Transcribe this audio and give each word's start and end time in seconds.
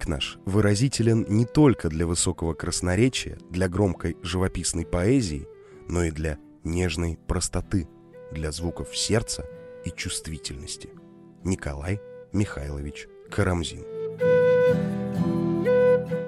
Язык 0.00 0.08
наш 0.08 0.38
выразителен 0.46 1.26
не 1.28 1.44
только 1.44 1.90
для 1.90 2.06
высокого 2.06 2.54
красноречия, 2.54 3.38
для 3.50 3.68
громкой 3.68 4.16
живописной 4.22 4.86
поэзии, 4.86 5.46
но 5.88 6.04
и 6.04 6.10
для 6.10 6.38
нежной 6.64 7.18
простоты, 7.28 7.86
для 8.32 8.50
звуков 8.50 8.96
сердца 8.96 9.44
и 9.84 9.90
чувствительности. 9.90 10.88
Николай 11.44 12.00
Михайлович 12.32 13.08
Карамзин. 13.30 13.84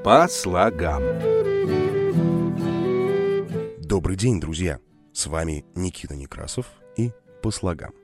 По 0.05 0.29
слогам. 0.29 1.03
Добрый 3.79 4.17
день, 4.17 4.39
друзья! 4.39 4.81
С 5.15 5.27
вами 5.27 5.65
Никита 5.75 6.15
Некрасов 6.15 6.67
и 6.97 7.13
«По 7.43 7.51
слогам». 7.51 8.02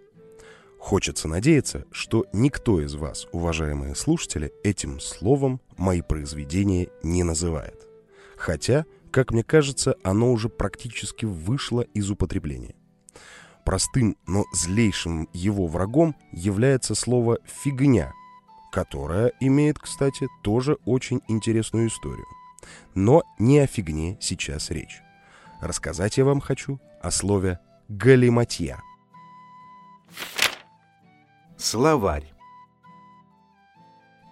Хочется 0.78 1.28
надеяться, 1.28 1.84
что 1.91 2.24
никто 2.32 2.80
из 2.80 2.95
вас, 2.95 3.27
уважаемые 3.32 3.95
слушатели, 3.95 4.52
этим 4.62 5.01
словом 5.01 5.60
мои 5.77 6.01
произведения 6.01 6.88
не 7.02 7.24
называет. 7.24 7.87
Хотя, 8.37 8.87
как 9.10 9.32
мне 9.32 9.42
кажется, 9.42 9.96
оно 10.04 10.32
уже 10.32 10.48
практически 10.48 11.24
вышло 11.24 11.82
из 11.82 12.10
употребления. 12.10 12.77
Простым, 13.64 14.16
но 14.27 14.45
злейшим 14.54 15.28
его 15.32 15.66
врагом 15.66 16.16
является 16.32 16.95
слово 16.95 17.38
«фигня», 17.45 18.15
которое 18.73 19.32
имеет, 19.40 19.79
кстати, 19.79 20.29
тоже 20.42 20.79
очень 20.87 21.20
интересную 21.29 21.88
историю. 21.88 22.26
Но 22.95 23.23
не 23.38 23.59
о 23.59 23.66
фигне 23.66 24.16
сейчас 24.20 24.70
речь. 24.70 25.02
Рассказать 25.60 26.16
я 26.16 26.24
вам 26.24 26.40
хочу 26.40 26.80
о 27.02 27.10
слове 27.10 27.59
«галиматья». 27.88 28.80
Словарь. 31.61 32.32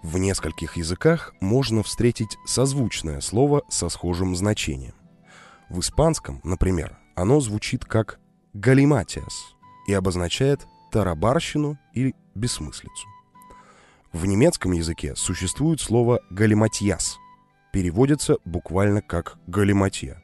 В 0.05 0.17
нескольких 0.17 0.77
языках 0.77 1.34
можно 1.41 1.83
встретить 1.83 2.39
созвучное 2.47 3.20
слово 3.20 3.62
со 3.69 3.89
схожим 3.89 4.37
значением. 4.37 4.95
В 5.69 5.81
испанском, 5.81 6.41
например, 6.45 6.97
оно 7.17 7.41
звучит 7.41 7.84
как 7.84 8.20
«галиматиас» 8.55 9.56
и 9.89 9.92
обозначает 9.92 10.69
тарабарщину 10.92 11.77
или 11.95 12.15
бессмыслицу. 12.37 13.09
В 14.12 14.25
немецком 14.25 14.70
языке 14.70 15.17
существует 15.17 15.81
слово 15.81 16.20
«галиматьяс», 16.31 17.19
переводится 17.72 18.37
буквально 18.45 19.03
как 19.03 19.37
«галиматья». 19.48 20.22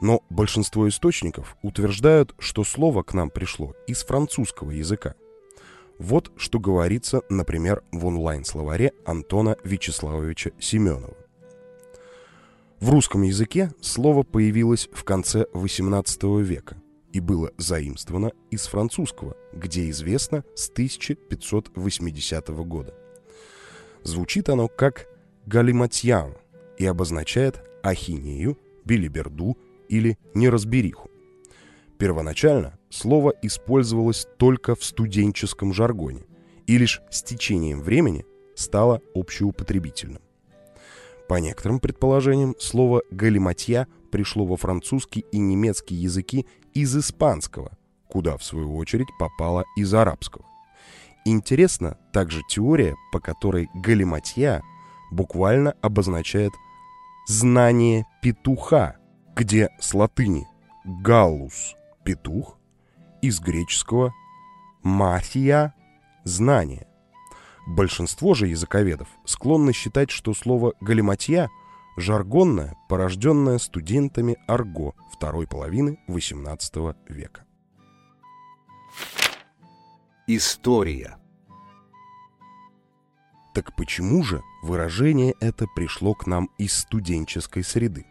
Но 0.00 0.22
большинство 0.30 0.88
источников 0.88 1.56
утверждают, 1.62 2.36
что 2.38 2.62
слово 2.62 3.02
к 3.02 3.12
нам 3.12 3.28
пришло 3.28 3.74
из 3.88 4.04
французского 4.04 4.70
языка– 4.70 5.14
вот 5.98 6.32
что 6.36 6.58
говорится, 6.60 7.22
например, 7.28 7.82
в 7.92 8.06
онлайн-словаре 8.06 8.92
Антона 9.04 9.56
Вячеславовича 9.64 10.52
Семенова. 10.58 11.16
В 12.80 12.90
русском 12.90 13.22
языке 13.22 13.72
слово 13.80 14.22
появилось 14.22 14.88
в 14.92 15.02
конце 15.02 15.46
XVIII 15.52 16.42
века 16.42 16.76
и 17.12 17.20
было 17.20 17.50
заимствовано 17.58 18.32
из 18.50 18.66
французского, 18.66 19.36
где 19.52 19.90
известно 19.90 20.44
с 20.54 20.70
1580 20.70 22.48
года. 22.48 22.94
Звучит 24.04 24.48
оно 24.48 24.68
как 24.68 25.08
«галиматьян» 25.46 26.36
и 26.76 26.86
обозначает 26.86 27.60
ахинею, 27.82 28.56
билиберду 28.84 29.58
или 29.88 30.16
неразбериху. 30.34 31.10
Первоначально 31.98 32.78
слово 32.90 33.34
использовалось 33.42 34.26
только 34.38 34.76
в 34.76 34.84
студенческом 34.84 35.72
жаргоне 35.72 36.22
и 36.66 36.78
лишь 36.78 37.02
с 37.10 37.22
течением 37.22 37.80
времени 37.80 38.24
стало 38.54 39.00
общеупотребительным. 39.14 40.22
По 41.28 41.34
некоторым 41.40 41.80
предположениям, 41.80 42.54
слово 42.58 43.02
«галиматья» 43.10 43.88
пришло 44.12 44.46
во 44.46 44.56
французский 44.56 45.26
и 45.32 45.38
немецкий 45.38 45.96
языки 45.96 46.46
из 46.72 46.96
испанского, 46.96 47.76
куда, 48.08 48.36
в 48.36 48.44
свою 48.44 48.76
очередь, 48.76 49.08
попало 49.18 49.64
из 49.76 49.92
арабского. 49.92 50.46
Интересна 51.24 51.98
также 52.12 52.42
теория, 52.48 52.94
по 53.12 53.20
которой 53.20 53.68
галиматья 53.74 54.62
буквально 55.10 55.72
обозначает 55.82 56.52
«знание 57.26 58.06
петуха», 58.22 58.96
где 59.34 59.68
с 59.80 59.92
латыни 59.92 60.46
«галлус» 60.84 61.74
петух, 62.04 62.58
из 63.22 63.40
греческого 63.40 64.14
«мафия»— 64.82 65.74
знание. 66.24 66.86
Большинство 67.66 68.34
же 68.34 68.46
языковедов 68.46 69.08
склонны 69.24 69.72
считать, 69.72 70.10
что 70.10 70.34
слово 70.34 70.74
«галиматья»— 70.80 71.48
жаргонное, 71.96 72.76
порожденное 72.88 73.58
студентами 73.58 74.36
арго 74.46 74.94
второй 75.12 75.46
половины 75.46 75.98
XVIII 76.08 76.96
века. 77.08 77.44
История. 80.26 81.18
Так 83.54 83.74
почему 83.74 84.22
же 84.22 84.42
выражение 84.62 85.34
это 85.40 85.66
пришло 85.66 86.14
к 86.14 86.26
нам 86.26 86.50
из 86.58 86.74
студенческой 86.74 87.64
среды? 87.64 88.06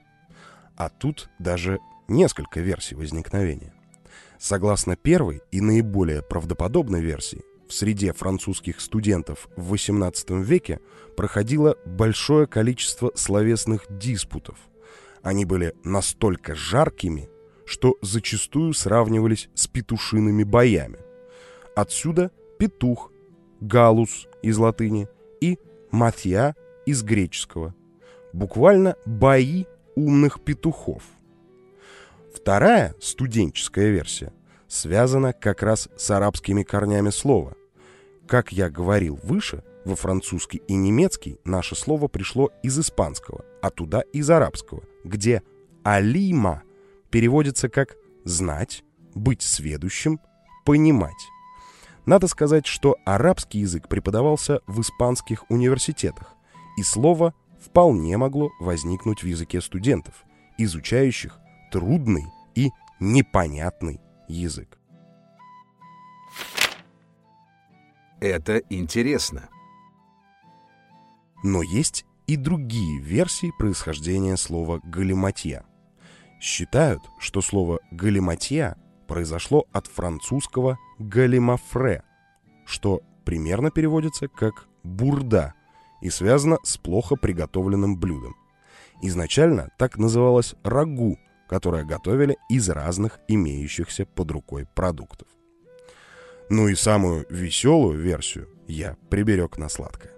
А 0.76 0.90
тут 0.90 1.30
даже 1.40 1.80
несколько 2.08 2.60
версий 2.60 2.96
возникновения. 2.96 3.74
Согласно 4.40 4.96
первой 4.96 5.42
и 5.52 5.62
наиболее 5.62 6.22
правдоподобной 6.22 7.02
версии, 7.02 7.44
в 7.68 7.74
среде 7.74 8.14
французских 8.14 8.80
студентов 8.80 9.50
в 9.58 9.74
XVIII 9.74 10.42
веке 10.44 10.80
проходило 11.16 11.76
большое 11.86 12.48
количество 12.48 13.12
словесных 13.16 13.86
диспутов. 13.90 14.58
Они 15.22 15.44
были 15.44 15.74
настолько 15.84 16.56
жаркими, 16.56 17.30
что 17.66 17.98
зачастую 18.02 18.74
сравнивались 18.74 19.50
с 19.56 19.68
петушиными 19.68 20.44
боями. 20.44 21.00
Отсюда 21.76 22.32
петух, 22.58 23.12
галус 23.60 24.28
из 24.42 24.58
латыни 24.58 25.10
и 25.42 25.60
матья 25.92 26.56
из 26.86 27.04
греческого. 27.04 27.76
Буквально 28.32 28.96
бои 29.06 29.66
умных 29.96 30.40
петухов– 30.42 31.04
Вторая, 32.38 32.94
студенческая 33.02 33.90
версия, 33.90 34.32
связана 34.68 35.34
как 35.34 35.64
раз 35.64 35.90
с 35.98 36.12
арабскими 36.12 36.62
корнями 36.62 37.10
слова. 37.10 37.56
Как 38.28 38.52
я 38.52 38.70
говорил 38.70 39.20
выше, 39.24 39.64
во 39.86 39.96
французский 39.96 40.62
и 40.68 40.76
немецкий 40.76 41.40
наше 41.44 41.76
слово 41.76 42.08
пришло 42.08 42.52
из 42.62 42.78
испанского, 42.80 43.44
а 43.64 43.72
туда 43.72 44.02
из 44.14 44.30
арабского, 44.30 44.84
где 45.04 45.42
«алима» 45.84 46.62
переводится 47.10 47.70
как 47.70 47.96
«знать», 48.24 48.84
«быть 49.16 49.42
сведущим», 49.42 50.20
«понимать». 50.64 51.28
Надо 52.06 52.28
сказать, 52.28 52.68
что 52.68 52.98
арабский 53.04 53.60
язык 53.60 53.90
преподавался 53.90 54.62
в 54.68 54.80
испанских 54.80 55.50
университетах, 55.50 56.36
и 56.78 56.84
слово 56.84 57.34
вполне 57.60 58.16
могло 58.16 58.52
возникнуть 58.60 59.24
в 59.24 59.26
языке 59.26 59.60
студентов, 59.60 60.24
изучающих 60.60 61.40
трудный 61.72 62.26
и 62.56 62.72
непонятный 63.00 64.00
язык. 64.28 64.78
Это 68.20 68.58
интересно. 68.70 69.50
Но 71.44 71.62
есть 71.62 72.06
и 72.26 72.36
другие 72.36 73.00
версии 73.00 73.54
происхождения 73.58 74.38
слова 74.38 74.82
«галиматья». 74.84 75.66
Считают, 76.42 77.02
что 77.20 77.42
слово 77.42 77.80
«галиматья» 77.92 78.76
произошло 79.08 79.66
от 79.72 79.88
французского 79.88 80.78
«галимафре», 81.00 82.04
что 82.66 83.02
примерно 83.24 83.72
переводится 83.72 84.28
как 84.28 84.68
«бурда» 84.84 85.54
и 86.02 86.10
связано 86.10 86.58
с 86.64 86.78
плохо 86.78 87.16
приготовленным 87.16 87.98
блюдом. 87.98 88.36
Изначально 89.02 89.70
так 89.78 89.98
называлось 89.98 90.56
рагу, 90.64 91.18
которое 91.48 91.84
готовили 91.84 92.38
из 92.50 92.70
разных 92.70 93.20
имеющихся 93.28 94.06
под 94.06 94.32
рукой 94.32 94.66
продуктов. 94.76 95.28
Ну 96.50 96.68
и 96.68 96.76
самую 96.76 97.26
веселую 97.30 98.00
версию 98.00 98.50
я 98.68 98.96
приберег 99.10 99.58
на 99.58 99.70
сладкое. 99.70 100.14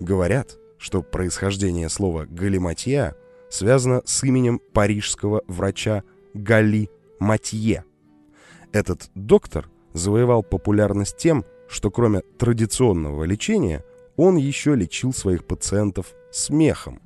Говорят, 0.00 0.56
что 0.78 1.02
происхождение 1.02 1.88
слова 1.88 2.26
«галиматья» 2.26 3.14
связано 3.48 4.02
с 4.04 4.24
именем 4.24 4.60
парижского 4.72 5.42
врача 5.46 6.02
Гали 6.34 6.90
Матье. 7.18 7.84
Этот 8.72 9.10
доктор 9.14 9.70
завоевал 9.94 10.42
популярность 10.42 11.16
тем, 11.16 11.44
что 11.68 11.90
кроме 11.90 12.20
традиционного 12.20 13.24
лечения, 13.24 13.84
он 14.16 14.36
еще 14.36 14.74
лечил 14.74 15.12
своих 15.12 15.46
пациентов 15.46 16.14
смехом. 16.30 17.00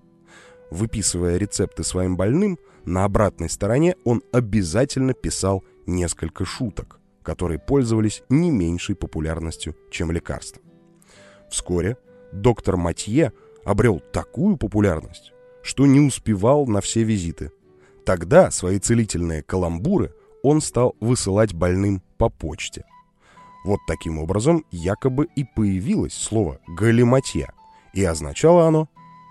Выписывая 0.71 1.37
рецепты 1.37 1.83
своим 1.83 2.17
больным, 2.17 2.59
на 2.85 3.05
обратной 3.05 3.51
стороне 3.51 3.97
он 4.05 4.23
обязательно 4.33 5.15
писал 5.15 5.65
несколько 5.87 6.45
шуток, 6.45 7.01
которые 7.23 7.59
пользовались 7.59 8.23
не 8.29 8.51
меньшей 8.51 8.95
популярностью, 8.95 9.77
чем 9.91 10.11
лекарства. 10.13 10.63
Вскоре 11.51 11.97
доктор 12.33 12.77
Матье 12.77 13.33
обрел 13.65 14.01
такую 14.13 14.57
популярность, 14.57 15.33
что 15.63 15.87
не 15.87 16.01
успевал 16.01 16.67
на 16.67 16.81
все 16.81 17.03
визиты. 17.03 17.51
Тогда 18.07 18.51
свои 18.51 18.79
целительные 18.79 19.43
каламбуры 19.43 20.15
он 20.43 20.61
стал 20.61 20.97
высылать 21.01 21.53
больным 21.53 22.03
по 22.17 22.29
почте. 22.29 22.85
Вот 23.65 23.81
таким 23.87 24.19
образом 24.19 24.65
якобы 24.71 25.27
и 25.37 25.45
появилось 25.45 26.15
слово 26.15 26.61
«галиматья», 26.67 27.53
и 27.93 28.05
означало 28.05 28.67
оно 28.67 28.89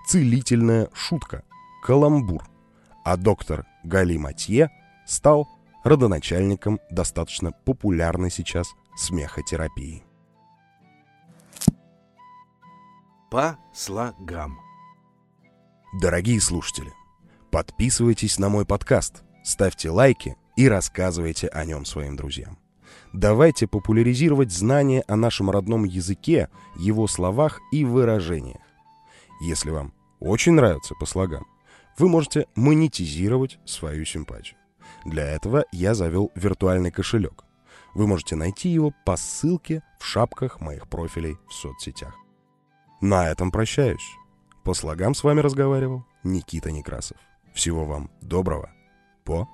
«целительная 0.09 0.89
шутка», 0.91 1.43
«каламбур». 1.83 2.43
А 3.05 3.15
доктор 3.15 3.67
Галиматье 3.83 4.71
стал 5.05 5.47
родоначальником 5.83 6.79
достаточно 6.89 7.51
популярной 7.51 8.31
сейчас 8.31 8.73
смехотерапии. 8.97 10.03
По 13.29 13.59
слогам. 13.71 14.59
Дорогие 16.01 16.41
слушатели, 16.41 16.91
подписывайтесь 17.51 18.39
на 18.39 18.49
мой 18.49 18.65
подкаст, 18.65 19.21
ставьте 19.43 19.91
лайки 19.91 20.37
и 20.57 20.67
рассказывайте 20.67 21.49
о 21.49 21.63
нем 21.65 21.85
своим 21.85 22.15
друзьям. 22.15 22.57
Давайте 23.13 23.67
популяризировать 23.67 24.51
знания 24.51 25.03
о 25.07 25.15
нашем 25.15 25.51
родном 25.51 25.83
языке, 25.83 26.49
его 26.75 27.05
словах 27.05 27.59
и 27.71 27.85
выражениях. 27.85 28.61
Если 29.39 29.69
вам 29.69 29.93
очень 30.19 30.53
нравится 30.53 30.95
по 30.99 31.05
слогам, 31.05 31.47
вы 31.97 32.07
можете 32.07 32.47
монетизировать 32.55 33.59
свою 33.65 34.05
симпатию. 34.05 34.57
Для 35.05 35.25
этого 35.25 35.65
я 35.71 35.93
завел 35.93 36.31
виртуальный 36.35 36.91
кошелек. 36.91 37.43
Вы 37.93 38.07
можете 38.07 38.35
найти 38.35 38.69
его 38.69 38.93
по 39.05 39.17
ссылке 39.17 39.81
в 39.99 40.05
шапках 40.05 40.61
моих 40.61 40.87
профилей 40.87 41.37
в 41.47 41.53
соцсетях. 41.53 42.15
На 43.01 43.29
этом 43.29 43.51
прощаюсь. 43.51 44.15
По 44.63 44.73
слогам 44.73 45.15
с 45.15 45.23
вами 45.23 45.39
разговаривал 45.39 46.05
Никита 46.23 46.71
Некрасов. 46.71 47.17
Всего 47.53 47.85
вам 47.85 48.11
доброго. 48.21 48.71
По 49.25 49.47